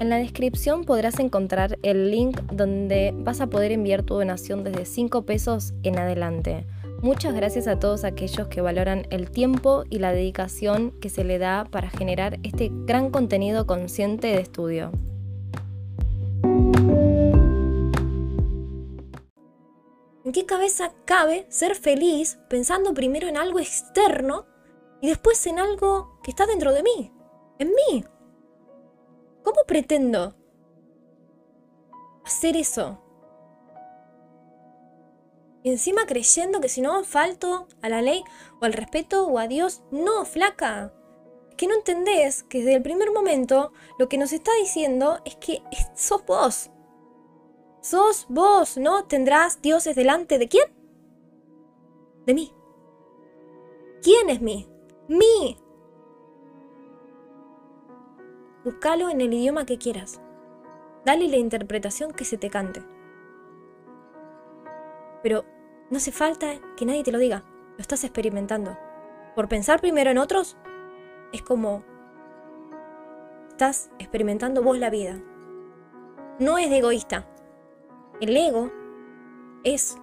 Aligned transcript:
En 0.00 0.08
la 0.08 0.16
descripción 0.16 0.84
podrás 0.84 1.18
encontrar 1.18 1.78
el 1.82 2.10
link 2.10 2.40
donde 2.50 3.12
vas 3.14 3.42
a 3.42 3.48
poder 3.48 3.70
enviar 3.70 4.02
tu 4.02 4.14
donación 4.14 4.64
desde 4.64 4.86
5 4.86 5.26
pesos 5.26 5.74
en 5.82 5.98
adelante. 5.98 6.66
Muchas 7.02 7.34
gracias 7.34 7.66
a 7.66 7.78
todos 7.78 8.04
aquellos 8.04 8.48
que 8.48 8.62
valoran 8.62 9.06
el 9.10 9.30
tiempo 9.30 9.84
y 9.90 9.98
la 9.98 10.12
dedicación 10.12 10.98
que 11.02 11.10
se 11.10 11.22
le 11.22 11.38
da 11.38 11.66
para 11.70 11.90
generar 11.90 12.38
este 12.44 12.70
gran 12.86 13.10
contenido 13.10 13.66
consciente 13.66 14.28
de 14.28 14.40
estudio. 14.40 14.90
¿En 20.24 20.32
qué 20.32 20.46
cabeza 20.46 20.94
cabe 21.04 21.44
ser 21.50 21.74
feliz 21.74 22.38
pensando 22.48 22.94
primero 22.94 23.28
en 23.28 23.36
algo 23.36 23.58
externo 23.58 24.46
y 25.02 25.08
después 25.08 25.46
en 25.46 25.58
algo 25.58 26.18
que 26.22 26.30
está 26.30 26.46
dentro 26.46 26.72
de 26.72 26.82
mí? 26.82 27.12
En 27.58 27.68
mí. 27.68 28.02
¿Cómo 29.42 29.64
pretendo 29.66 30.34
hacer 32.24 32.56
eso? 32.56 32.98
Y 35.62 35.70
encima 35.70 36.06
creyendo 36.06 36.60
que 36.60 36.68
si 36.68 36.80
no 36.80 37.04
falto 37.04 37.66
a 37.82 37.88
la 37.88 38.00
ley 38.00 38.24
o 38.60 38.64
al 38.64 38.72
respeto 38.72 39.26
o 39.26 39.38
a 39.38 39.46
Dios. 39.46 39.82
No, 39.90 40.24
flaca. 40.24 40.92
Es 41.50 41.56
que 41.56 41.66
no 41.66 41.74
entendés 41.74 42.42
que 42.44 42.58
desde 42.58 42.76
el 42.76 42.82
primer 42.82 43.10
momento 43.12 43.72
lo 43.98 44.08
que 44.08 44.16
nos 44.16 44.32
está 44.32 44.52
diciendo 44.54 45.20
es 45.24 45.36
que 45.36 45.62
sos 45.94 46.24
vos. 46.24 46.70
Sos 47.82 48.26
vos, 48.28 48.76
¿no? 48.78 49.04
Tendrás 49.04 49.60
dioses 49.60 49.96
delante 49.96 50.38
de 50.38 50.48
quién? 50.48 50.64
De 52.26 52.34
mí. 52.34 52.52
¿Quién 54.02 54.30
es 54.30 54.40
mí? 54.40 54.68
Mí. 55.08 55.58
Búscalo 58.64 59.08
en 59.08 59.20
el 59.20 59.32
idioma 59.32 59.64
que 59.64 59.78
quieras. 59.78 60.20
Dale 61.04 61.28
la 61.28 61.36
interpretación 61.36 62.12
que 62.12 62.24
se 62.24 62.36
te 62.36 62.50
cante. 62.50 62.82
Pero 65.22 65.44
no 65.90 65.96
hace 65.96 66.12
falta 66.12 66.60
que 66.76 66.84
nadie 66.84 67.02
te 67.02 67.12
lo 67.12 67.18
diga. 67.18 67.42
Lo 67.76 67.80
estás 67.80 68.04
experimentando. 68.04 68.76
Por 69.34 69.48
pensar 69.48 69.80
primero 69.80 70.10
en 70.10 70.18
otros, 70.18 70.56
es 71.32 71.42
como 71.42 71.82
estás 73.48 73.90
experimentando 73.98 74.62
vos 74.62 74.78
la 74.78 74.90
vida. 74.90 75.20
No 76.38 76.58
es 76.58 76.68
de 76.68 76.78
egoísta. 76.78 77.26
El 78.20 78.36
ego 78.36 78.70
es 79.64 79.96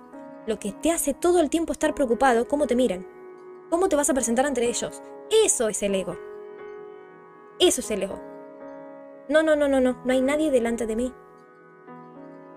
lo 0.47 0.57
que 0.57 0.71
te 0.71 0.91
hace 0.91 1.13
todo 1.13 1.39
el 1.39 1.49
tiempo 1.49 1.73
estar 1.73 1.93
preocupado 1.93 2.47
cómo 2.47 2.65
te 2.65 2.75
miran, 2.75 3.07
cómo 3.69 3.89
te 3.89 3.95
vas 3.95 4.09
a 4.09 4.13
presentar 4.13 4.45
ante 4.45 4.65
ellos. 4.65 5.03
Eso 5.43 5.67
es 5.69 5.83
el 5.83 5.93
ego. 5.93 6.17
Eso 7.59 7.81
es 7.81 7.91
el 7.91 8.03
ego. 8.03 8.26
No, 9.29 9.43
no, 9.43 9.55
no, 9.55 9.67
no, 9.67 9.81
no, 9.81 10.01
no 10.03 10.13
hay 10.13 10.21
nadie 10.21 10.51
delante 10.51 10.87
de 10.87 10.95
mí. 10.95 11.13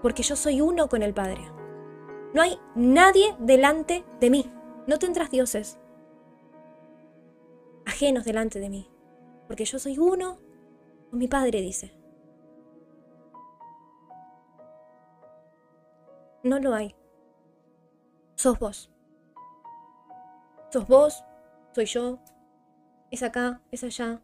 Porque 0.02 0.22
yo 0.22 0.36
soy 0.36 0.60
uno 0.60 0.88
con 0.88 1.02
el 1.02 1.14
Padre. 1.14 1.50
No 2.32 2.42
hay 2.42 2.58
nadie 2.74 3.34
delante 3.38 4.04
de 4.20 4.30
mí. 4.30 4.52
No 4.86 4.98
tendrás 4.98 5.30
dioses 5.30 5.78
ajenos 7.86 8.24
delante 8.24 8.60
de 8.60 8.70
mí. 8.70 8.90
Porque 9.46 9.64
yo 9.64 9.78
soy 9.78 9.98
uno 9.98 10.38
con 11.10 11.18
mi 11.18 11.28
Padre, 11.28 11.60
dice. 11.60 11.92
No 16.42 16.58
lo 16.58 16.72
hay. 16.74 16.94
Sos 18.36 18.58
vos. 18.58 18.90
Sos 20.70 20.86
vos, 20.86 21.24
soy 21.72 21.84
yo, 21.84 22.20
es 23.10 23.22
acá, 23.24 23.60
es 23.72 23.82
allá. 23.82 24.22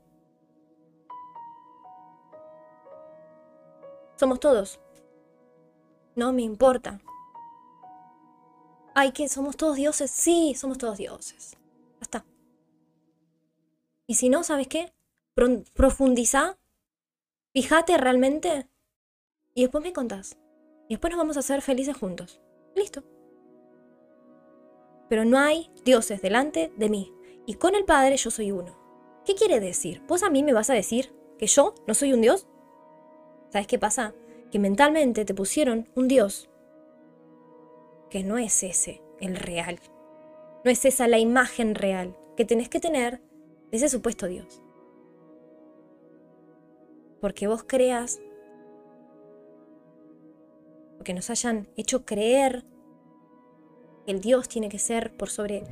Somos 4.17 4.41
todos. 4.41 4.81
No 6.15 6.33
me 6.33 6.43
importa. 6.43 7.01
Ay, 8.95 9.13
que 9.13 9.29
somos 9.29 9.57
todos 9.57 9.77
dioses. 9.77 10.11
Sí, 10.11 10.55
somos 10.55 10.79
todos 10.79 10.97
dioses. 10.97 11.53
Ya 11.53 12.03
está. 12.03 12.25
Y 14.07 14.15
si 14.15 14.29
no, 14.29 14.43
¿sabes 14.43 14.69
qué? 14.69 14.93
profundiza, 15.75 16.57
fíjate 17.53 17.99
realmente 17.99 18.71
y 19.55 19.63
después 19.63 19.85
me 19.85 19.93
contás. 19.93 20.39
Y 20.89 20.95
después 20.95 21.11
nos 21.11 21.19
vamos 21.19 21.37
a 21.37 21.41
hacer 21.41 21.61
felices 21.61 21.97
juntos. 21.97 22.41
Listo. 22.75 23.03
Pero 25.09 25.25
no 25.25 25.39
hay 25.39 25.71
dioses 25.85 26.23
delante 26.23 26.73
de 26.77 26.89
mí. 26.89 27.13
Y 27.45 27.55
con 27.55 27.75
el 27.75 27.85
Padre 27.85 28.17
yo 28.17 28.31
soy 28.31 28.51
uno. 28.51 28.79
¿Qué 29.25 29.35
quiere 29.35 29.61
decir? 29.61 30.03
¿Vos 30.07 30.23
a 30.23 30.31
mí 30.31 30.43
me 30.43 30.53
vas 30.53 30.71
a 30.71 30.75
decir 30.75 31.13
que 31.39 31.47
yo 31.47 31.75
no 31.87 31.95
soy 31.95 32.13
un 32.13 32.23
dios? 32.23 32.47
¿Sabes 33.57 33.69
qué 33.69 33.79
pasa? 33.79 34.13
Que 34.51 34.59
mentalmente 34.59 35.25
te 35.25 35.33
pusieron 35.33 35.89
un 35.95 36.09
dios 36.09 36.51
que 38.11 38.23
no 38.23 38.37
es 38.37 38.63
ese 38.63 39.01
el 39.19 39.35
real. 39.35 39.81
No 40.63 40.71
es 40.71 40.85
esa 40.85 41.09
la 41.09 41.19
imagen 41.19 41.75
real 41.75 42.15
que 42.37 42.45
tenés 42.45 42.69
que 42.69 42.81
tener 42.81 43.23
de 43.71 43.79
ese 43.79 43.89
supuesto 43.89 44.27
Dios. 44.27 44.63
Porque 47.23 47.47
vos 47.47 47.65
creas 47.67 48.21
que 51.03 51.15
nos 51.15 51.31
hayan 51.31 51.67
hecho 51.79 52.05
creer 52.05 52.63
que 54.05 54.13
el 54.13 54.21
Dios 54.21 54.51
tiene 54.51 54.69
que 54.69 54.79
ser 54.79 55.17
por 55.17 55.31
sobre 55.31 55.65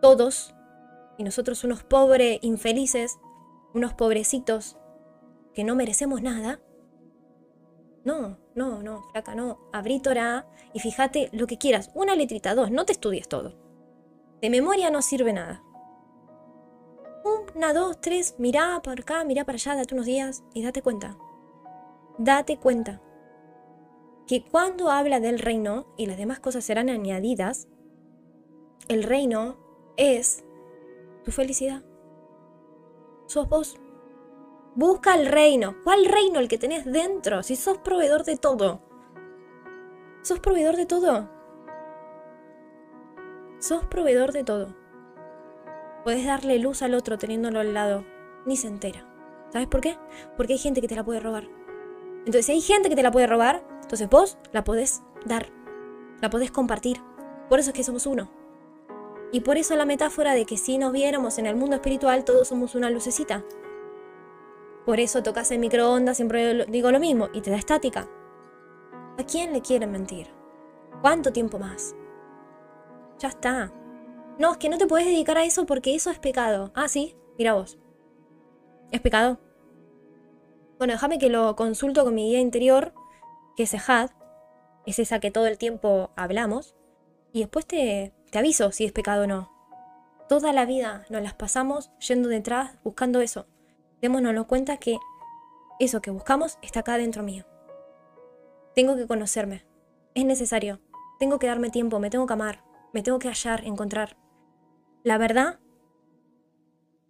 todos 0.00 0.54
y 1.18 1.24
nosotros 1.24 1.62
unos 1.62 1.84
pobres 1.84 2.38
infelices, 2.40 3.18
unos 3.74 3.92
pobrecitos 3.92 4.78
que 5.52 5.62
no 5.62 5.74
merecemos 5.74 6.22
nada. 6.22 6.58
No, 8.04 8.38
no, 8.54 8.82
no, 8.82 9.02
flaca, 9.12 9.34
no. 9.34 9.58
Abrí 9.72 10.00
Torah 10.00 10.46
y 10.72 10.80
fíjate 10.80 11.30
lo 11.32 11.46
que 11.46 11.58
quieras. 11.58 11.90
Una 11.94 12.16
letrita, 12.16 12.54
dos, 12.54 12.70
no 12.70 12.84
te 12.84 12.92
estudies 12.92 13.28
todo. 13.28 13.54
De 14.40 14.50
memoria 14.50 14.90
no 14.90 15.02
sirve 15.02 15.32
nada. 15.32 15.62
Una, 17.54 17.72
dos, 17.72 18.00
tres, 18.00 18.34
mirá 18.38 18.80
para 18.82 19.00
acá, 19.00 19.24
mirá 19.24 19.44
para 19.44 19.56
allá, 19.56 19.76
date 19.76 19.94
unos 19.94 20.06
días 20.06 20.42
y 20.52 20.62
date 20.62 20.82
cuenta. 20.82 21.16
Date 22.18 22.58
cuenta 22.58 23.00
que 24.26 24.44
cuando 24.44 24.90
habla 24.90 25.20
del 25.20 25.38
reino 25.38 25.86
y 25.96 26.06
las 26.06 26.16
demás 26.16 26.40
cosas 26.40 26.64
serán 26.64 26.88
añadidas, 26.88 27.68
el 28.88 29.04
reino 29.04 29.56
es 29.96 30.44
tu 31.24 31.30
felicidad. 31.30 31.84
Sos 33.26 33.48
vos. 33.48 33.76
Busca 34.74 35.14
el 35.14 35.26
reino. 35.26 35.76
¿Cuál 35.84 36.06
reino? 36.06 36.40
El 36.40 36.48
que 36.48 36.58
tenés 36.58 36.84
dentro. 36.84 37.42
Si 37.42 37.56
sos 37.56 37.78
proveedor 37.78 38.24
de 38.24 38.36
todo. 38.36 38.80
Sos 40.22 40.40
proveedor 40.40 40.76
de 40.76 40.86
todo. 40.86 41.28
Sos 43.58 43.84
proveedor 43.84 44.32
de 44.32 44.44
todo. 44.44 44.74
Puedes 46.04 46.26
darle 46.26 46.58
luz 46.58 46.82
al 46.82 46.94
otro 46.94 47.18
teniéndolo 47.18 47.60
al 47.60 47.74
lado. 47.74 48.04
Ni 48.46 48.56
se 48.56 48.66
entera. 48.66 49.06
¿Sabes 49.50 49.68
por 49.68 49.82
qué? 49.82 49.98
Porque 50.36 50.54
hay 50.54 50.58
gente 50.58 50.80
que 50.80 50.88
te 50.88 50.96
la 50.96 51.04
puede 51.04 51.20
robar. 51.20 51.48
Entonces, 52.20 52.46
si 52.46 52.52
hay 52.52 52.60
gente 52.60 52.88
que 52.88 52.96
te 52.96 53.02
la 53.02 53.10
puede 53.10 53.26
robar, 53.26 53.62
entonces 53.82 54.08
vos 54.08 54.38
la 54.52 54.64
podés 54.64 55.02
dar, 55.26 55.52
la 56.20 56.30
podés 56.30 56.50
compartir. 56.50 56.98
Por 57.48 57.58
eso 57.58 57.70
es 57.70 57.76
que 57.76 57.84
somos 57.84 58.06
uno. 58.06 58.30
Y 59.32 59.40
por 59.40 59.58
eso 59.58 59.76
la 59.76 59.84
metáfora 59.84 60.34
de 60.34 60.46
que 60.46 60.56
si 60.56 60.78
nos 60.78 60.92
viéramos 60.92 61.38
en 61.38 61.46
el 61.46 61.56
mundo 61.56 61.76
espiritual, 61.76 62.24
todos 62.24 62.48
somos 62.48 62.74
una 62.74 62.90
lucecita. 62.90 63.44
Por 64.84 65.00
eso 65.00 65.22
tocas 65.22 65.50
el 65.50 65.58
microondas, 65.58 66.16
siempre 66.16 66.66
digo 66.66 66.90
lo 66.90 67.00
mismo, 67.00 67.28
y 67.32 67.40
te 67.40 67.50
da 67.50 67.56
estática. 67.56 68.08
¿A 69.18 69.24
quién 69.24 69.52
le 69.52 69.60
quieren 69.60 69.92
mentir? 69.92 70.28
¿Cuánto 71.00 71.32
tiempo 71.32 71.58
más? 71.58 71.94
Ya 73.18 73.28
está. 73.28 73.72
No, 74.38 74.52
es 74.52 74.58
que 74.58 74.68
no 74.68 74.78
te 74.78 74.86
puedes 74.86 75.06
dedicar 75.06 75.38
a 75.38 75.44
eso 75.44 75.66
porque 75.66 75.94
eso 75.94 76.10
es 76.10 76.18
pecado. 76.18 76.72
Ah, 76.74 76.88
sí, 76.88 77.16
mira 77.38 77.54
vos. 77.54 77.78
¿Es 78.90 79.00
pecado? 79.00 79.38
Bueno, 80.78 80.94
déjame 80.94 81.18
que 81.18 81.28
lo 81.28 81.54
consulto 81.54 82.04
con 82.04 82.14
mi 82.14 82.30
guía 82.30 82.40
interior 82.40 82.92
que 83.56 83.64
es 83.64 83.74
Ehad, 83.74 84.10
es 84.86 84.98
esa 84.98 85.20
que 85.20 85.30
todo 85.30 85.46
el 85.46 85.58
tiempo 85.58 86.10
hablamos, 86.16 86.74
y 87.32 87.40
después 87.40 87.66
te, 87.66 88.12
te 88.30 88.38
aviso 88.38 88.72
si 88.72 88.84
es 88.84 88.92
pecado 88.92 89.24
o 89.24 89.26
no. 89.26 89.52
Toda 90.28 90.52
la 90.52 90.64
vida 90.64 91.04
nos 91.10 91.22
las 91.22 91.34
pasamos 91.34 91.90
yendo 91.98 92.28
detrás 92.28 92.76
buscando 92.82 93.20
eso. 93.20 93.46
Démonos 94.02 94.46
cuenta 94.46 94.78
que 94.78 94.98
eso 95.78 96.02
que 96.02 96.10
buscamos 96.10 96.58
está 96.60 96.80
acá 96.80 96.98
dentro 96.98 97.22
mío. 97.22 97.46
Tengo 98.74 98.96
que 98.96 99.06
conocerme. 99.06 99.64
Es 100.14 100.24
necesario. 100.24 100.80
Tengo 101.20 101.38
que 101.38 101.46
darme 101.46 101.70
tiempo, 101.70 102.00
me 102.00 102.10
tengo 102.10 102.26
que 102.26 102.32
amar, 102.32 102.64
me 102.92 103.02
tengo 103.02 103.20
que 103.20 103.28
hallar, 103.28 103.64
encontrar. 103.64 104.16
La 105.04 105.18
verdad 105.18 105.60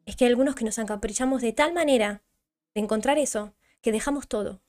es 0.05 0.17
que 0.17 0.27
hay 0.27 0.31
algunos 0.31 0.55
que 0.55 0.67
nos 0.67 0.77
encaprichamos 0.77 1.41
de 1.41 1.55
tal 1.55 1.73
manera 1.73 2.23
de 2.75 2.83
encontrar 2.83 3.19
eso 3.19 3.55
que 3.81 3.91
dejamos 3.91 4.29
todo. 4.29 4.61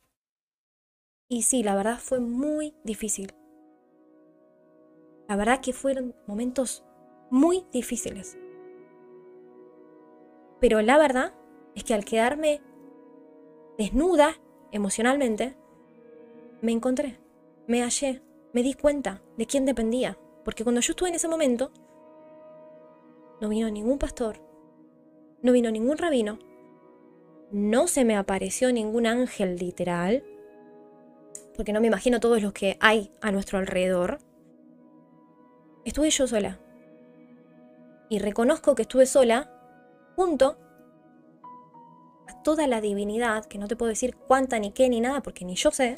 Y 1.28 1.44
sí, 1.44 1.62
la 1.62 1.76
verdad 1.76 2.00
fue 2.00 2.22
muy 2.22 2.74
difícil. 2.86 3.34
La 5.28 5.36
verdad 5.36 5.60
que 5.60 5.74
fueron 5.74 6.16
momentos 6.26 6.86
muy 7.30 7.66
difíciles. 7.74 8.38
Pero 10.62 10.82
la 10.82 10.98
verdad 10.98 11.34
es 11.76 11.84
que 11.84 11.94
al 11.94 12.06
quedarme 12.06 12.62
desnuda 13.78 14.36
emocionalmente, 14.72 15.56
me 16.62 16.72
encontré, 16.72 17.20
me 17.68 17.82
hallé, 17.82 18.22
me 18.54 18.64
di 18.64 18.74
cuenta 18.74 19.22
de 19.38 19.46
quién 19.46 19.66
dependía. 19.66 20.18
Porque 20.44 20.64
cuando 20.64 20.82
yo 20.82 20.92
estuve 20.92 21.10
en 21.10 21.16
ese 21.16 21.28
momento, 21.28 21.72
no 23.42 23.50
vino 23.50 23.70
ningún 23.70 23.98
pastor, 23.98 24.40
no 25.42 25.52
vino 25.52 25.72
ningún 25.72 25.98
rabino, 25.98 26.40
no 27.52 27.88
se 27.88 28.04
me 28.04 28.16
apareció 28.16 28.72
ningún 28.72 29.06
ángel 29.06 29.58
literal, 29.58 30.24
porque 31.56 31.74
no 31.74 31.82
me 31.82 31.88
imagino 31.88 32.20
todos 32.20 32.42
los 32.42 32.54
que 32.54 32.78
hay 32.80 33.12
a 33.22 33.32
nuestro 33.32 33.60
alrededor. 33.60 34.20
Estuve 35.86 36.10
yo 36.10 36.28
sola. 36.28 36.60
Y 38.10 38.20
reconozco 38.20 38.76
que 38.76 38.84
estuve 38.84 39.06
sola 39.06 39.52
junto 40.16 40.58
toda 42.44 42.68
la 42.68 42.82
divinidad, 42.82 43.46
que 43.46 43.58
no 43.58 43.68
te 43.68 43.76
puedo 43.76 43.90
decir 43.90 44.16
cuánta 44.16 44.60
ni 44.60 44.72
qué 44.72 44.90
ni 44.90 45.02
nada, 45.02 45.22
porque 45.22 45.46
ni 45.46 45.56
yo 45.56 45.72
sé, 45.72 45.98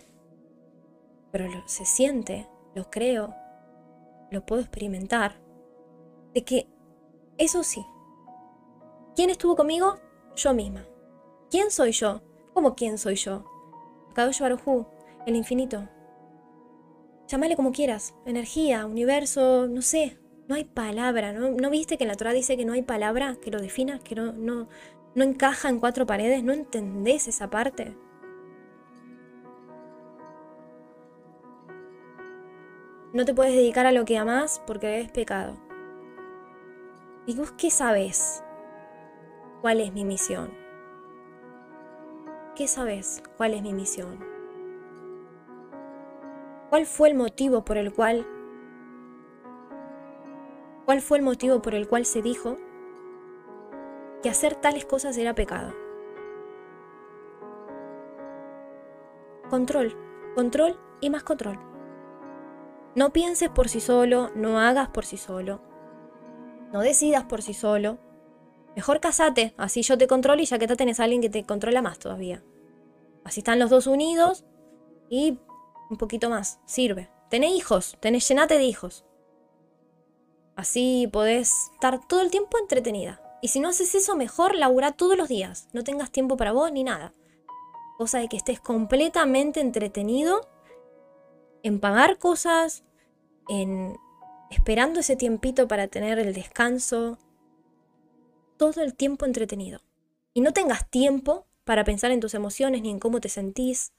pero 1.32 1.50
se 1.68 1.86
siente, 1.86 2.48
lo 2.76 2.90
creo, 2.90 3.36
lo 4.32 4.46
puedo 4.46 4.62
experimentar, 4.62 5.42
de 6.34 6.44
que 6.44 6.68
eso 7.38 7.64
sí, 7.64 7.86
¿quién 9.16 9.30
estuvo 9.30 9.56
conmigo? 9.56 9.98
Yo 10.36 10.54
misma. 10.54 10.86
¿Quién 11.50 11.72
soy 11.72 11.92
yo? 11.92 12.22
¿Cómo 12.54 12.76
quién 12.76 12.98
soy 12.98 13.16
yo? 13.16 13.46
Kadosh 14.14 14.42
Baruj 14.42 14.86
el 15.26 15.36
infinito. 15.36 15.88
Llámale 17.28 17.56
como 17.56 17.72
quieras, 17.72 18.14
energía, 18.26 18.86
universo, 18.86 19.68
no 19.68 19.82
sé, 19.82 20.20
no 20.48 20.56
hay 20.56 20.64
palabra, 20.64 21.34
¿no? 21.34 21.50
¿No 21.50 21.70
viste 21.70 21.98
que 21.98 22.04
en 22.04 22.10
la 22.10 22.16
Torah 22.16 22.34
dice 22.34 22.56
que 22.56 22.66
no 22.66 22.74
hay 22.74 22.84
palabra 22.84 23.38
que 23.42 23.52
lo 23.52 23.60
defina, 23.60 24.00
que 24.00 24.16
no, 24.16 24.32
no, 24.34 24.68
no 25.16 25.24
encaja 25.24 25.70
en 25.70 25.80
cuatro 25.80 26.06
paredes? 26.06 26.44
¿No 26.44 26.52
entendés 26.52 27.28
esa 27.28 27.50
parte? 27.50 27.98
No 33.14 33.24
te 33.24 33.34
puedes 33.34 33.54
dedicar 33.54 33.86
a 33.86 33.94
lo 33.94 34.04
que 34.04 34.18
amás 34.18 34.62
porque 34.68 35.00
es 35.00 35.10
pecado. 35.10 35.56
¿Y 37.26 37.36
vos 37.36 37.54
qué 37.54 37.72
sabes? 37.72 38.44
¿Cuál 39.62 39.80
es 39.80 39.94
mi 39.94 40.04
misión? 40.04 40.52
¿Qué 42.56 42.68
sabes? 42.68 43.24
¿Cuál 43.38 43.54
es 43.54 43.62
mi 43.62 43.74
misión? 43.74 44.20
¿Cuál 46.70 46.86
fue 46.86 47.10
el 47.10 47.16
motivo 47.16 47.64
por 47.64 47.78
el 47.78 47.94
cual 47.94 48.28
¿Cuál 50.84 51.02
fue 51.02 51.20
el 51.20 51.24
motivo 51.24 51.62
por 51.62 51.74
el 51.74 51.88
cual 51.88 52.06
se 52.06 52.22
dijo 52.22 52.58
que 54.26 54.32
hacer 54.32 54.56
tales 54.56 54.86
cosas 54.86 55.16
era 55.20 55.36
pecado? 55.36 55.72
Control, 59.52 59.96
control 60.34 60.80
y 61.00 61.12
más 61.12 61.22
control. 61.22 61.60
No 62.96 63.14
pienses 63.14 63.50
por 63.50 63.70
sí 63.70 63.80
solo, 63.80 64.32
no 64.34 64.60
hagas 64.60 64.90
por 64.90 65.06
sí 65.06 65.18
solo, 65.18 65.62
no 66.74 66.82
decidas 66.82 67.26
por 67.26 67.44
sí 67.44 67.54
solo. 67.54 68.00
Mejor 68.76 69.00
casate, 69.00 69.54
así 69.58 69.84
yo 69.84 69.96
te 69.96 70.08
controlo 70.08 70.42
y 70.42 70.46
ya 70.46 70.58
que 70.58 70.66
te 70.66 70.76
tenés 70.76 71.00
a 71.00 71.04
alguien 71.04 71.22
que 71.22 71.30
te 71.30 71.46
controla 71.46 71.84
más 71.84 72.00
todavía. 72.00 72.44
Así 73.24 73.42
están 73.42 73.60
los 73.60 73.70
dos 73.70 73.86
unidos 73.86 74.44
y 75.08 75.38
un 75.92 75.98
poquito 75.98 76.32
más, 76.32 76.60
sirve. 76.66 77.12
Tenés 77.30 77.52
hijos, 77.52 77.96
tenés 78.00 78.28
llenate 78.28 78.58
de 78.58 78.64
hijos. 78.64 79.06
Así 80.56 81.08
podés 81.14 81.54
estar 81.76 82.00
todo 82.08 82.22
el 82.22 82.32
tiempo 82.32 82.58
entretenida. 82.58 83.22
Y 83.46 83.48
si 83.48 83.60
no 83.60 83.70
haces 83.70 83.94
eso, 83.94 84.16
mejor 84.16 84.56
labura 84.56 84.94
todos 84.94 85.16
los 85.16 85.28
días. 85.28 85.68
No 85.72 85.84
tengas 85.84 86.10
tiempo 86.10 86.36
para 86.36 86.52
vos 86.52 86.72
ni 86.72 86.84
nada. 86.84 87.14
Cosa 87.96 88.18
de 88.18 88.28
que 88.28 88.38
estés 88.38 88.60
completamente 88.60 89.60
entretenido 89.60 90.50
en 91.62 91.80
pagar 91.80 92.18
cosas, 92.18 92.84
en 93.48 93.98
esperando 94.50 95.02
ese 95.02 95.16
tiempito 95.16 95.68
para 95.68 95.88
tener 95.88 96.18
el 96.18 96.34
descanso, 96.34 97.20
todo 98.58 98.82
el 98.82 98.96
tiempo 98.96 99.28
entretenido. 99.28 99.80
Y 100.34 100.42
no 100.42 100.52
tengas 100.52 100.90
tiempo 100.90 101.46
para 101.66 101.84
pensar 101.84 102.10
en 102.10 102.22
tus 102.22 102.34
emociones 102.34 102.82
ni 102.82 102.90
en 102.90 102.98
cómo 102.98 103.22
te 103.22 103.30
sentís. 103.30 103.94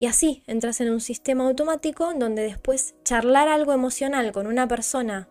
Y 0.00 0.06
así 0.06 0.42
entras 0.48 0.80
en 0.80 0.90
un 0.90 1.00
sistema 1.00 1.46
automático 1.46 2.12
donde 2.14 2.42
después 2.42 2.96
charlar 3.04 3.46
algo 3.46 3.72
emocional 3.72 4.32
con 4.32 4.48
una 4.48 4.66
persona, 4.66 5.28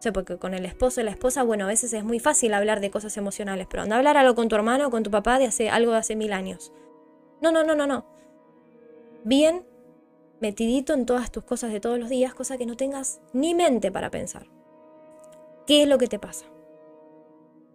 o 0.00 0.02
sea, 0.02 0.14
porque 0.14 0.38
con 0.38 0.54
el 0.54 0.64
esposo 0.64 1.02
y 1.02 1.04
la 1.04 1.10
esposa, 1.10 1.42
bueno, 1.42 1.64
a 1.64 1.68
veces 1.68 1.92
es 1.92 2.02
muy 2.02 2.20
fácil 2.20 2.54
hablar 2.54 2.80
de 2.80 2.90
cosas 2.90 3.14
emocionales, 3.18 3.66
pero 3.68 3.82
anda 3.82 3.96
a 3.96 3.98
hablar 3.98 4.16
algo 4.16 4.34
con 4.34 4.48
tu 4.48 4.56
hermano 4.56 4.86
o 4.86 4.90
con 4.90 5.02
tu 5.02 5.10
papá 5.10 5.38
de 5.38 5.44
hace 5.44 5.68
algo 5.68 5.92
de 5.92 5.98
hace 5.98 6.16
mil 6.16 6.32
años. 6.32 6.72
No, 7.42 7.52
no, 7.52 7.64
no, 7.64 7.74
no, 7.74 7.86
no. 7.86 8.06
Bien 9.24 9.62
metidito 10.40 10.94
en 10.94 11.04
todas 11.04 11.30
tus 11.30 11.44
cosas 11.44 11.70
de 11.70 11.80
todos 11.80 11.98
los 11.98 12.08
días, 12.08 12.32
cosa 12.32 12.56
que 12.56 12.64
no 12.64 12.78
tengas 12.78 13.20
ni 13.34 13.54
mente 13.54 13.92
para 13.92 14.10
pensar. 14.10 14.46
¿Qué 15.66 15.82
es 15.82 15.88
lo 15.88 15.98
que 15.98 16.06
te 16.06 16.18
pasa? 16.18 16.46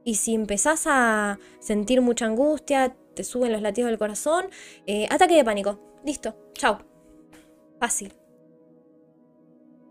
Y 0.04 0.16
si 0.16 0.33
empezás 0.33 0.86
a 0.88 1.38
sentir 1.60 2.01
mucha 2.01 2.25
angustia, 2.25 2.95
te 3.13 3.24
suben 3.24 3.51
los 3.51 3.62
latidos 3.62 3.92
del 3.92 4.00
corazón, 4.00 4.48
eh, 4.88 5.06
ataque 5.12 5.36
de 5.36 5.45
pánico. 5.45 5.80
Listo, 6.04 6.36
chao. 6.54 6.80
Fácil. 7.80 8.16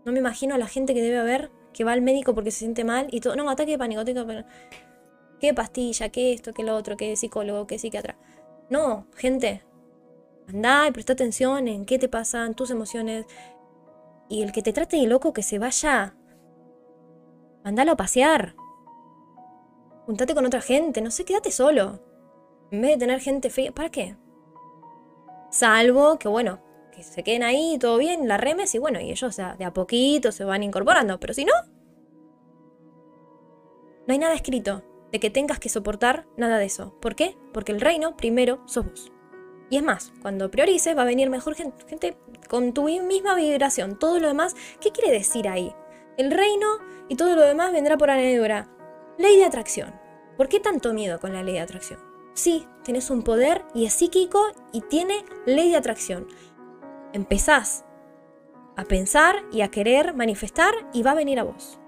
No 0.03 0.11
me 0.11 0.19
imagino 0.19 0.53
a 0.53 0.57
la 0.57 0.67
gente 0.67 0.93
que 0.93 1.01
debe 1.01 1.17
haber 1.17 1.49
que 1.75 1.83
va 1.83 1.91
al 1.91 2.01
médico 2.01 2.33
porque 2.33 2.51
se 2.51 2.59
siente 2.59 2.85
mal 2.85 3.07
y 3.11 3.19
todo. 3.19 3.35
No, 3.35 3.49
ataque 3.49 3.71
de 3.71 3.77
pánico, 3.77 4.01
ataque 4.01 4.19
de 4.19 4.25
pánico. 4.25 4.47
¿Qué 5.41 5.53
pastilla? 5.53 6.07
¿Qué 6.07 6.31
esto? 6.31 6.53
¿Qué 6.53 6.63
lo 6.63 6.73
otro? 6.73 6.95
¿Qué 6.95 7.15
psicólogo? 7.17 7.67
¿Qué 7.67 7.77
psiquiatra? 7.77 8.17
No, 8.69 9.07
gente, 9.17 9.61
Andá 10.47 10.87
y 10.87 10.91
presta 10.91 11.13
atención 11.13 11.67
en 11.67 11.85
qué 11.85 11.97
te 11.97 12.07
pasan, 12.07 12.53
tus 12.53 12.69
emociones. 12.69 13.25
Y 14.29 14.41
el 14.43 14.51
que 14.53 14.61
te 14.61 14.73
trate 14.73 14.97
de 14.97 15.07
loco, 15.07 15.33
que 15.33 15.43
se 15.43 15.59
vaya. 15.59 16.15
Mandalo 17.63 17.93
a 17.93 17.97
pasear. 17.97 18.55
Juntate 20.05 20.33
con 20.33 20.45
otra 20.45 20.61
gente, 20.61 21.01
no 21.01 21.11
sé, 21.11 21.25
quédate 21.25 21.51
solo. 21.51 21.99
En 22.71 22.81
vez 22.81 22.91
de 22.91 22.97
tener 22.97 23.19
gente 23.19 23.49
fea, 23.49 23.71
¿para 23.71 23.89
qué? 23.89 24.15
Salvo 25.49 26.19
que, 26.19 26.29
bueno, 26.29 26.59
que 26.95 27.03
se 27.03 27.23
queden 27.23 27.43
ahí, 27.43 27.77
todo 27.79 27.97
bien, 27.97 28.27
la 28.27 28.37
remes 28.37 28.73
y 28.75 28.79
bueno, 28.79 28.99
y 28.99 29.11
ellos 29.11 29.35
de 29.35 29.65
a 29.65 29.73
poquito 29.73 30.31
se 30.31 30.45
van 30.45 30.63
incorporando. 30.63 31.19
Pero 31.19 31.33
si 31.33 31.45
no, 31.45 31.53
no 34.07 34.11
hay 34.13 34.17
nada 34.17 34.33
escrito 34.33 34.83
de 35.11 35.19
que 35.19 35.29
tengas 35.29 35.59
que 35.59 35.69
soportar 35.69 36.25
nada 36.37 36.57
de 36.57 36.65
eso. 36.65 36.95
¿Por 37.01 37.15
qué? 37.15 37.37
Porque 37.53 37.71
el 37.71 37.81
reino 37.81 38.15
primero 38.15 38.61
sos 38.65 38.85
vos. 38.85 39.11
Y 39.69 39.77
es 39.77 39.83
más, 39.83 40.13
cuando 40.21 40.51
priorices 40.51 40.95
va 40.95 41.01
a 41.01 41.05
venir 41.05 41.29
mejor 41.29 41.55
gente, 41.55 42.17
con 42.47 42.73
tu 42.73 42.83
misma 42.83 43.35
vibración. 43.35 43.97
Todo 43.97 44.19
lo 44.19 44.27
demás, 44.27 44.55
¿qué 44.79 44.91
quiere 44.91 45.11
decir 45.11 45.47
ahí? 45.47 45.73
El 46.17 46.31
reino 46.31 46.67
y 47.09 47.15
todo 47.15 47.35
lo 47.35 47.41
demás 47.41 47.71
vendrá 47.71 47.97
por 47.97 48.09
añadidura. 48.09 48.69
Ley 49.17 49.37
de 49.37 49.45
atracción. 49.45 49.93
¿Por 50.37 50.49
qué 50.49 50.59
tanto 50.59 50.93
miedo 50.93 51.19
con 51.19 51.33
la 51.33 51.41
ley 51.41 51.55
de 51.55 51.61
atracción? 51.61 51.99
Sí, 52.33 52.67
tienes 52.83 53.09
un 53.09 53.23
poder 53.23 53.63
y 53.73 53.85
es 53.85 53.93
psíquico 53.93 54.41
y 54.71 54.81
tiene 54.81 55.25
ley 55.45 55.71
de 55.71 55.77
atracción. 55.77 56.27
Empezás 57.13 57.85
a 58.75 58.83
pensar 58.83 59.43
y 59.51 59.61
a 59.61 59.69
querer 59.69 60.13
manifestar 60.13 60.73
y 60.93 61.03
va 61.03 61.11
a 61.11 61.15
venir 61.15 61.39
a 61.39 61.43
vos. 61.43 61.79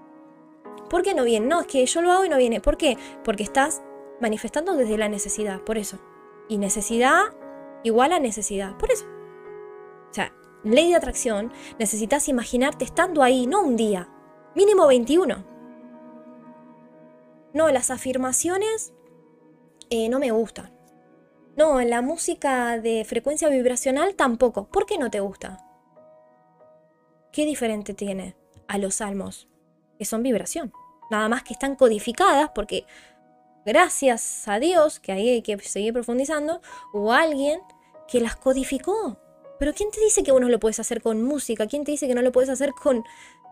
¿Por 0.88 1.02
qué 1.02 1.14
no 1.14 1.24
viene? 1.24 1.46
No, 1.46 1.60
es 1.60 1.66
que 1.66 1.84
yo 1.84 2.02
lo 2.02 2.12
hago 2.12 2.24
y 2.24 2.28
no 2.28 2.38
viene. 2.38 2.60
¿Por 2.60 2.76
qué? 2.76 2.96
Porque 3.24 3.42
estás 3.42 3.82
manifestando 4.20 4.74
desde 4.74 4.96
la 4.96 5.08
necesidad, 5.08 5.60
por 5.60 5.78
eso. 5.78 5.98
Y 6.48 6.58
necesidad 6.58 7.34
igual 7.82 8.12
a 8.12 8.20
necesidad. 8.20 8.76
Por 8.78 8.90
eso. 8.90 9.06
O 10.10 10.14
sea, 10.14 10.32
ley 10.64 10.90
de 10.90 10.96
atracción, 10.96 11.52
necesitas 11.78 12.28
imaginarte 12.28 12.84
estando 12.84 13.22
ahí, 13.22 13.46
no 13.46 13.62
un 13.62 13.76
día, 13.76 14.08
mínimo 14.54 14.86
21. 14.86 15.44
No, 17.52 17.70
las 17.70 17.90
afirmaciones 17.90 18.94
eh, 19.90 20.08
no 20.08 20.18
me 20.18 20.30
gustan. 20.30 20.77
No, 21.58 21.80
la 21.80 22.02
música 22.02 22.78
de 22.78 23.04
frecuencia 23.04 23.48
vibracional 23.48 24.14
tampoco. 24.14 24.68
¿Por 24.68 24.86
qué 24.86 24.96
no 24.96 25.10
te 25.10 25.18
gusta? 25.18 25.66
¿Qué 27.32 27.46
diferente 27.46 27.94
tiene 27.94 28.36
a 28.68 28.78
los 28.78 28.94
salmos? 28.94 29.48
Que 29.98 30.04
son 30.04 30.22
vibración. 30.22 30.72
Nada 31.10 31.28
más 31.28 31.42
que 31.42 31.54
están 31.54 31.74
codificadas 31.74 32.50
porque 32.54 32.84
gracias 33.66 34.46
a 34.46 34.60
Dios, 34.60 35.00
que 35.00 35.10
ahí 35.10 35.28
hay 35.30 35.42
que 35.42 35.58
seguir 35.58 35.92
profundizando, 35.92 36.60
o 36.92 37.12
alguien 37.12 37.58
que 38.06 38.20
las 38.20 38.36
codificó. 38.36 39.18
Pero 39.58 39.74
¿quién 39.74 39.90
te 39.90 40.00
dice 40.00 40.22
que 40.22 40.30
uno 40.30 40.48
lo 40.48 40.60
puedes 40.60 40.78
hacer 40.78 41.02
con 41.02 41.24
música? 41.24 41.66
¿Quién 41.66 41.82
te 41.82 41.90
dice 41.90 42.06
que 42.06 42.14
no 42.14 42.22
lo 42.22 42.30
puedes 42.30 42.50
hacer 42.50 42.70
con, 42.70 43.04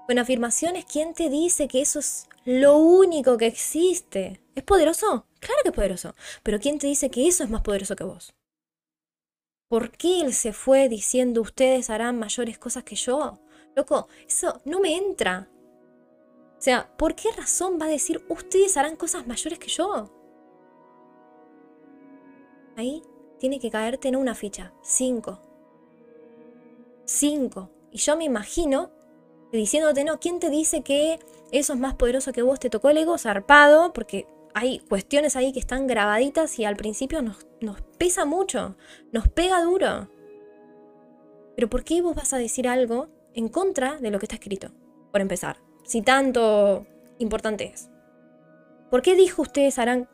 con 0.06 0.18
afirmaciones? 0.18 0.84
¿Quién 0.84 1.14
te 1.14 1.28
dice 1.28 1.68
que 1.68 1.80
eso 1.80 1.98
es 1.98 2.28
lo 2.44 2.78
único 2.78 3.36
que 3.36 3.46
existe? 3.46 4.40
¿Es 4.54 4.62
poderoso? 4.62 5.26
Claro 5.40 5.60
que 5.62 5.68
es 5.70 5.74
poderoso. 5.74 6.14
Pero 6.42 6.58
¿quién 6.58 6.78
te 6.78 6.86
dice 6.86 7.10
que 7.10 7.26
eso 7.26 7.44
es 7.44 7.50
más 7.50 7.62
poderoso 7.62 7.96
que 7.96 8.04
vos? 8.04 8.34
¿Por 9.68 9.90
qué 9.90 10.20
él 10.20 10.32
se 10.32 10.52
fue 10.52 10.88
diciendo 10.88 11.40
ustedes 11.40 11.90
harán 11.90 12.18
mayores 12.18 12.58
cosas 12.58 12.84
que 12.84 12.94
yo? 12.94 13.40
Loco, 13.74 14.08
eso 14.26 14.62
no 14.64 14.80
me 14.80 14.96
entra. 14.96 15.50
O 16.56 16.62
sea, 16.62 16.96
¿por 16.96 17.14
qué 17.14 17.30
razón 17.32 17.78
va 17.80 17.86
a 17.86 17.90
decir 17.90 18.24
ustedes 18.28 18.76
harán 18.76 18.96
cosas 18.96 19.26
mayores 19.26 19.58
que 19.58 19.68
yo? 19.68 20.12
Ahí 22.76 23.02
tiene 23.38 23.58
que 23.58 23.70
caerte 23.70 24.08
en 24.08 24.16
una 24.16 24.34
ficha. 24.34 24.72
Cinco. 24.82 25.40
Cinco. 27.04 27.70
Y 27.90 27.98
yo 27.98 28.16
me 28.16 28.24
imagino 28.24 28.90
diciéndote, 29.52 30.04
no, 30.04 30.18
¿quién 30.20 30.40
te 30.40 30.50
dice 30.50 30.82
que 30.82 31.18
eso 31.52 31.72
es 31.72 31.78
más 31.78 31.94
poderoso 31.94 32.32
que 32.32 32.42
vos? 32.42 32.60
Te 32.60 32.70
tocó 32.70 32.90
el 32.90 32.98
ego 32.98 33.18
zarpado, 33.18 33.92
porque 33.92 34.26
hay 34.54 34.78
cuestiones 34.80 35.36
ahí 35.36 35.52
que 35.52 35.60
están 35.60 35.86
grabaditas 35.86 36.58
y 36.58 36.64
al 36.64 36.76
principio 36.76 37.22
nos, 37.22 37.46
nos 37.60 37.82
pesa 37.98 38.24
mucho, 38.24 38.76
nos 39.12 39.28
pega 39.28 39.62
duro. 39.62 40.08
Pero 41.54 41.68
¿por 41.68 41.84
qué 41.84 42.02
vos 42.02 42.14
vas 42.14 42.32
a 42.32 42.38
decir 42.38 42.68
algo 42.68 43.08
en 43.34 43.48
contra 43.48 43.98
de 43.98 44.10
lo 44.10 44.18
que 44.18 44.26
está 44.26 44.36
escrito? 44.36 44.72
Por 45.12 45.20
empezar, 45.20 45.58
si 45.84 46.02
tanto 46.02 46.86
importante 47.18 47.64
es. 47.64 47.90
¿Por 48.90 49.02
qué 49.02 49.14
dijo 49.14 49.42
ustedes 49.42 49.78
harán 49.78 50.08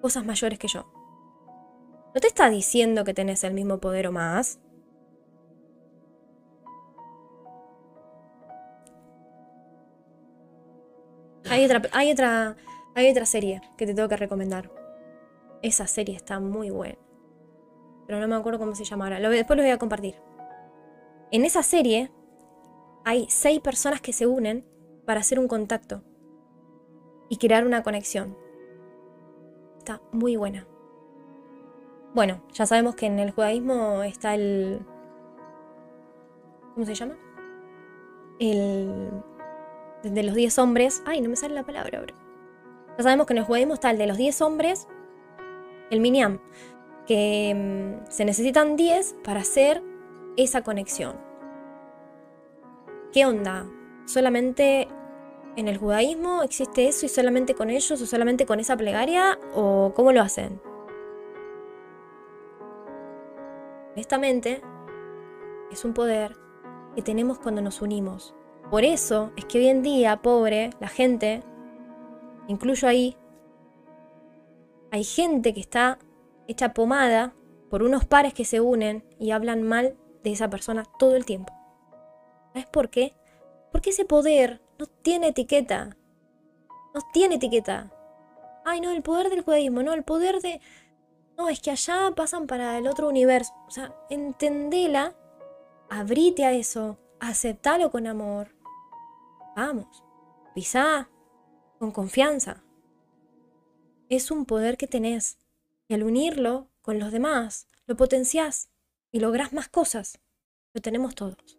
cosas 0.00 0.24
mayores 0.24 0.58
que 0.58 0.68
yo? 0.68 0.86
¿No 2.14 2.20
te 2.20 2.28
está 2.28 2.50
diciendo 2.50 3.04
que 3.04 3.14
tenés 3.14 3.42
el 3.44 3.54
mismo 3.54 3.78
poder 3.78 4.06
o 4.06 4.12
más? 4.12 4.60
Hay 11.50 11.64
otra, 11.64 11.82
hay 11.92 12.10
otra, 12.10 12.56
hay 12.94 13.10
otra 13.10 13.26
serie 13.26 13.60
que 13.76 13.86
te 13.86 13.94
tengo 13.94 14.08
que 14.08 14.16
recomendar. 14.16 14.70
Esa 15.62 15.86
serie 15.86 16.16
está 16.16 16.40
muy 16.40 16.70
buena. 16.70 16.98
Pero 18.06 18.20
no 18.20 18.28
me 18.28 18.36
acuerdo 18.36 18.58
cómo 18.58 18.74
se 18.74 18.84
llama 18.84 19.04
ahora. 19.04 19.28
después 19.30 19.56
lo 19.56 19.62
voy 19.62 19.72
a 19.72 19.78
compartir. 19.78 20.16
En 21.30 21.44
esa 21.44 21.62
serie 21.62 22.10
hay 23.04 23.26
seis 23.28 23.60
personas 23.60 24.00
que 24.00 24.12
se 24.12 24.26
unen 24.26 24.64
para 25.06 25.20
hacer 25.20 25.38
un 25.38 25.48
contacto 25.48 26.02
y 27.28 27.36
crear 27.36 27.66
una 27.66 27.82
conexión. 27.82 28.36
Está 29.78 30.00
muy 30.12 30.36
buena. 30.36 30.66
Bueno, 32.14 32.42
ya 32.52 32.64
sabemos 32.64 32.94
que 32.94 33.06
en 33.06 33.18
el 33.18 33.32
judaísmo 33.32 34.02
está 34.02 34.34
el... 34.34 34.80
¿Cómo 36.74 36.86
se 36.86 36.94
llama? 36.94 37.16
El 38.38 39.22
de 40.12 40.22
los 40.22 40.34
10 40.34 40.58
hombres. 40.58 41.02
Ay, 41.06 41.20
no 41.20 41.28
me 41.28 41.36
sale 41.36 41.54
la 41.54 41.64
palabra 41.64 41.98
ahora. 41.98 42.14
Ya 42.96 43.02
sabemos 43.02 43.26
que 43.26 43.32
en 43.32 43.38
el 43.38 43.44
judaísmo 43.44 43.74
está 43.74 43.90
el 43.90 43.98
de 43.98 44.06
los 44.06 44.16
10 44.16 44.40
hombres, 44.42 44.86
el 45.90 46.00
miniam, 46.00 46.40
que 47.06 47.52
mm, 47.54 48.10
se 48.10 48.24
necesitan 48.24 48.76
10 48.76 49.16
para 49.24 49.40
hacer 49.40 49.82
esa 50.36 50.62
conexión. 50.62 51.16
¿Qué 53.12 53.26
onda? 53.26 53.66
¿Solamente 54.06 54.88
en 55.56 55.68
el 55.68 55.78
judaísmo 55.78 56.42
existe 56.42 56.88
eso 56.88 57.06
y 57.06 57.08
solamente 57.08 57.54
con 57.54 57.70
ellos 57.70 58.00
o 58.00 58.06
solamente 58.06 58.46
con 58.46 58.60
esa 58.60 58.76
plegaria? 58.76 59.38
¿O 59.54 59.92
cómo 59.94 60.12
lo 60.12 60.20
hacen? 60.20 60.60
Honestamente, 63.94 64.60
es 65.70 65.84
un 65.84 65.94
poder 65.94 66.36
que 66.94 67.02
tenemos 67.02 67.38
cuando 67.38 67.62
nos 67.62 67.80
unimos. 67.82 68.34
Por 68.74 68.84
eso 68.84 69.30
es 69.36 69.44
que 69.44 69.58
hoy 69.58 69.68
en 69.68 69.82
día, 69.84 70.20
pobre, 70.20 70.70
la 70.80 70.88
gente, 70.88 71.44
incluyo 72.48 72.88
ahí, 72.88 73.16
hay 74.90 75.04
gente 75.04 75.54
que 75.54 75.60
está 75.60 76.00
hecha 76.48 76.74
pomada 76.74 77.36
por 77.70 77.84
unos 77.84 78.04
pares 78.04 78.34
que 78.34 78.44
se 78.44 78.60
unen 78.60 79.04
y 79.20 79.30
hablan 79.30 79.62
mal 79.62 79.96
de 80.24 80.32
esa 80.32 80.50
persona 80.50 80.82
todo 80.98 81.14
el 81.14 81.24
tiempo. 81.24 81.52
¿Sabes 82.52 82.66
por 82.66 82.90
qué? 82.90 83.14
Porque 83.70 83.90
ese 83.90 84.04
poder 84.04 84.60
no 84.76 84.86
tiene 84.86 85.28
etiqueta. 85.28 85.96
No 86.92 87.00
tiene 87.12 87.36
etiqueta. 87.36 87.92
Ay, 88.64 88.80
no, 88.80 88.90
el 88.90 89.04
poder 89.04 89.30
del 89.30 89.42
judaísmo, 89.42 89.84
no, 89.84 89.92
el 89.92 90.02
poder 90.02 90.40
de... 90.40 90.60
No, 91.38 91.48
es 91.48 91.60
que 91.60 91.70
allá 91.70 92.10
pasan 92.16 92.48
para 92.48 92.76
el 92.76 92.88
otro 92.88 93.08
universo. 93.08 93.52
O 93.68 93.70
sea, 93.70 93.94
entendela, 94.10 95.14
abrite 95.88 96.44
a 96.44 96.50
eso, 96.50 96.98
aceptalo 97.20 97.92
con 97.92 98.08
amor. 98.08 98.48
Vamos, 99.56 100.02
pisá 100.54 101.08
con 101.78 101.92
confianza. 101.92 102.64
Es 104.08 104.30
un 104.30 104.46
poder 104.46 104.76
que 104.76 104.86
tenés 104.86 105.38
y 105.86 105.94
al 105.94 106.02
unirlo 106.02 106.68
con 106.82 106.98
los 106.98 107.12
demás, 107.12 107.68
lo 107.86 107.96
potenciás 107.96 108.70
y 109.12 109.20
lográs 109.20 109.52
más 109.52 109.68
cosas. 109.68 110.20
Lo 110.72 110.80
tenemos 110.80 111.14
todos. 111.14 111.58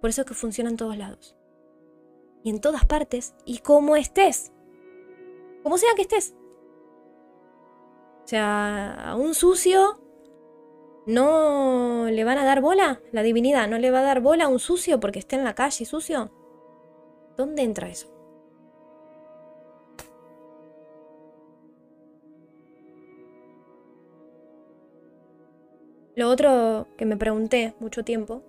Por 0.00 0.10
eso 0.10 0.22
es 0.22 0.26
que 0.26 0.34
funciona 0.34 0.70
en 0.70 0.76
todos 0.76 0.96
lados. 0.96 1.36
Y 2.42 2.50
en 2.50 2.60
todas 2.60 2.86
partes 2.86 3.34
y 3.44 3.58
como 3.58 3.96
estés. 3.96 4.52
Como 5.62 5.76
sea 5.76 5.90
que 5.94 6.02
estés. 6.02 6.34
O 8.24 8.28
sea, 8.28 9.10
a 9.10 9.16
un 9.16 9.34
sucio 9.34 10.00
no 11.06 12.06
le 12.10 12.24
van 12.24 12.38
a 12.38 12.44
dar 12.44 12.60
bola, 12.60 13.00
la 13.12 13.22
divinidad 13.22 13.68
no 13.68 13.78
le 13.78 13.90
va 13.90 14.00
a 14.00 14.02
dar 14.02 14.20
bola 14.20 14.44
a 14.44 14.48
un 14.48 14.58
sucio 14.58 15.00
porque 15.00 15.18
esté 15.18 15.36
en 15.36 15.44
la 15.44 15.54
calle 15.54 15.84
sucio. 15.84 16.30
¿Dónde 17.38 17.62
entra 17.62 17.88
eso? 17.88 18.08
Lo 26.16 26.28
otro 26.30 26.88
que 26.96 27.06
me 27.06 27.16
pregunté 27.16 27.74
mucho 27.78 28.04
tiempo 28.04 28.42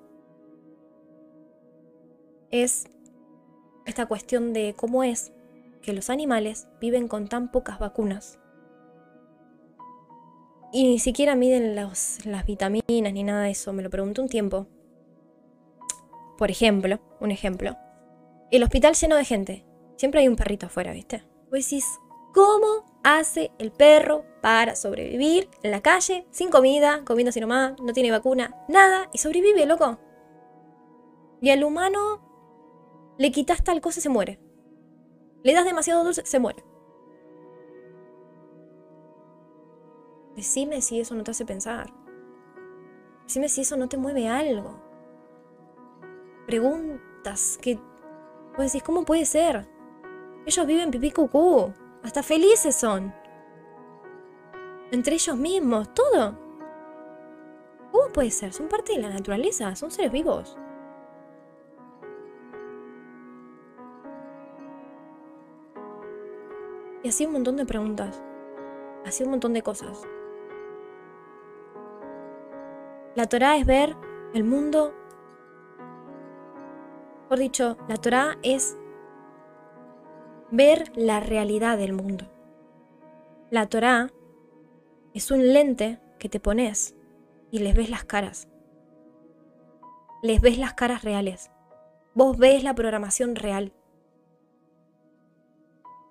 es 2.49 2.87
esta 3.85 4.07
cuestión 4.07 4.53
de 4.53 4.73
cómo 4.75 5.03
es 5.03 5.31
que 5.83 5.93
los 5.93 6.09
animales 6.09 6.67
viven 6.81 7.07
con 7.07 7.27
tan 7.27 7.51
pocas 7.51 7.77
vacunas. 7.77 8.39
Y 10.73 10.87
ni 10.87 10.97
siquiera 10.97 11.35
miden 11.35 11.75
las 11.75 12.17
vitaminas 12.47 13.13
ni 13.13 13.21
nada 13.21 13.43
de 13.43 13.51
eso, 13.51 13.71
me 13.71 13.83
lo 13.83 13.91
pregunté 13.91 14.21
un 14.21 14.29
tiempo. 14.29 14.65
Por 16.39 16.49
ejemplo, 16.49 16.99
un 17.19 17.29
ejemplo. 17.29 17.77
El 18.51 18.63
hospital 18.63 18.95
lleno 18.95 19.15
de 19.15 19.25
gente. 19.25 19.65
Siempre 19.95 20.21
hay 20.21 20.27
un 20.27 20.35
perrito 20.35 20.65
afuera, 20.65 20.91
¿viste? 20.91 21.23
Vos 21.51 21.59
decís, 21.59 21.85
¿cómo 22.33 22.99
hace 23.03 23.51
el 23.59 23.71
perro 23.71 24.25
para 24.41 24.75
sobrevivir 24.75 25.49
en 25.61 25.71
la 25.71 25.81
calle, 25.81 26.25
sin 26.31 26.49
comida, 26.49 27.03
comiendo 27.05 27.29
así 27.29 27.39
nomás, 27.39 27.79
no 27.79 27.93
tiene 27.93 28.09
vacuna, 28.09 28.55
nada, 28.67 29.09
y 29.13 29.19
sobrevive, 29.19 29.67
loco? 29.67 29.99
Y 31.41 31.51
al 31.51 31.63
humano 31.63 33.15
le 33.19 33.31
quitas 33.31 33.63
tal 33.63 33.81
cosa 33.81 33.99
y 33.99 34.01
se 34.01 34.09
muere. 34.09 34.39
Le 35.43 35.53
das 35.53 35.65
demasiado 35.65 36.03
dulce, 36.03 36.25
se 36.25 36.39
muere. 36.39 36.63
Decime 40.35 40.81
si 40.81 40.99
eso 40.99 41.13
no 41.13 41.23
te 41.23 41.31
hace 41.31 41.45
pensar. 41.45 41.93
Decime 43.25 43.47
si 43.47 43.61
eso 43.61 43.77
no 43.77 43.89
te 43.89 43.97
mueve 43.97 44.27
algo. 44.27 44.81
Preguntas 46.47 47.59
que 47.61 47.77
Vos 48.59 48.65
decís, 48.65 48.83
¿cómo 48.83 49.05
puede 49.05 49.23
ser? 49.23 49.65
Ellos 50.45 50.67
viven 50.67 50.91
pipí 50.91 51.11
cucú. 51.11 51.73
Hasta 52.03 52.21
felices 52.21 52.75
son. 52.75 53.15
Entre 54.91 55.13
ellos 55.13 55.37
mismos, 55.37 55.93
todo. 55.93 56.37
¿Cómo 57.89 58.11
puede 58.11 58.31
ser? 58.31 58.51
Son 58.51 58.67
parte 58.67 58.91
de 58.91 58.99
la 58.99 59.11
naturaleza, 59.11 59.73
son 59.77 59.91
seres 59.91 60.11
vivos. 60.11 60.57
Y 67.01 67.07
así 67.07 67.25
un 67.25 67.31
montón 67.31 67.55
de 67.55 67.65
preguntas. 67.65 68.21
Así 69.05 69.23
un 69.23 69.29
montón 69.29 69.53
de 69.53 69.61
cosas. 69.61 70.05
La 73.15 73.25
Torah 73.25 73.55
es 73.55 73.65
ver 73.65 73.95
el 74.33 74.43
mundo 74.43 74.98
por 77.29 77.37
dicho, 77.37 77.77
la 77.87 77.95
Torah 77.97 78.39
es 78.41 78.75
ver 80.49 80.91
la 80.95 81.19
realidad 81.19 81.77
del 81.77 81.93
mundo. 81.93 82.25
La 83.51 83.67
Torah 83.69 84.09
es 85.13 85.29
un 85.29 85.53
lente 85.53 85.99
que 86.17 86.27
te 86.27 86.39
pones 86.39 86.95
y 87.51 87.59
les 87.59 87.75
ves 87.75 87.91
las 87.91 88.03
caras. 88.03 88.47
Les 90.23 90.41
ves 90.41 90.57
las 90.57 90.73
caras 90.73 91.03
reales. 91.03 91.51
Vos 92.15 92.35
ves 92.35 92.63
la 92.63 92.73
programación 92.73 93.35
real. 93.35 93.73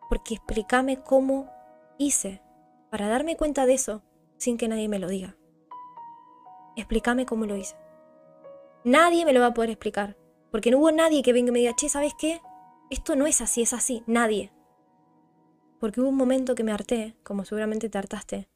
Porque 0.08 0.34
explícame 0.34 1.02
cómo 1.02 1.50
hice 1.98 2.40
para 2.90 3.08
darme 3.08 3.36
cuenta 3.36 3.66
de 3.66 3.74
eso 3.74 4.02
sin 4.36 4.56
que 4.56 4.68
nadie 4.68 4.88
me 4.88 5.00
lo 5.00 5.08
diga. 5.08 5.36
Explícame 6.76 7.26
cómo 7.26 7.44
lo 7.44 7.56
hice. 7.56 7.76
Nadie 8.84 9.24
me 9.24 9.32
lo 9.32 9.40
va 9.40 9.46
a 9.46 9.54
poder 9.54 9.70
explicar. 9.70 10.16
Porque 10.50 10.70
no 10.70 10.78
hubo 10.78 10.90
nadie 10.90 11.22
que 11.22 11.32
venga 11.32 11.48
y 11.50 11.52
me 11.52 11.58
diga, 11.60 11.74
che, 11.76 11.88
¿sabes 11.88 12.12
qué? 12.18 12.40
Esto 12.90 13.16
no 13.16 13.26
es 13.26 13.40
así, 13.40 13.62
es 13.62 13.72
así. 13.72 14.02
Nadie. 14.06 14.50
Porque 15.78 16.00
hubo 16.00 16.08
un 16.08 16.16
momento 16.16 16.54
que 16.54 16.64
me 16.64 16.72
harté, 16.72 17.16
como 17.22 17.44
seguramente 17.44 17.88
te 17.88 17.98
hartaste, 17.98 18.48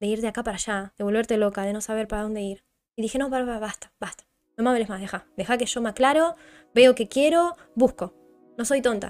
de 0.00 0.06
ir 0.06 0.20
de 0.20 0.28
acá 0.28 0.42
para 0.42 0.56
allá, 0.56 0.92
de 0.98 1.04
volverte 1.04 1.36
loca, 1.36 1.62
de 1.62 1.72
no 1.72 1.80
saber 1.80 2.06
para 2.06 2.22
dónde 2.22 2.42
ir. 2.42 2.64
Y 2.96 3.02
dije, 3.02 3.18
no, 3.18 3.30
basta, 3.30 3.92
basta. 3.98 4.24
No 4.56 4.64
me 4.64 4.70
hables 4.70 4.88
más, 4.88 5.00
deja. 5.00 5.26
Deja 5.36 5.58
que 5.58 5.66
yo 5.66 5.80
me 5.80 5.88
aclaro, 5.88 6.36
veo 6.74 6.94
que 6.94 7.08
quiero, 7.08 7.56
busco. 7.74 8.14
No 8.56 8.64
soy 8.64 8.82
tonta. 8.82 9.02